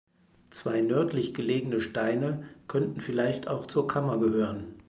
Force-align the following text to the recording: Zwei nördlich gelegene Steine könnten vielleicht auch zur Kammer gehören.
Zwei 0.49 0.81
nördlich 0.81 1.35
gelegene 1.35 1.79
Steine 1.79 2.49
könnten 2.67 3.01
vielleicht 3.01 3.47
auch 3.47 3.67
zur 3.67 3.87
Kammer 3.87 4.17
gehören. 4.17 4.73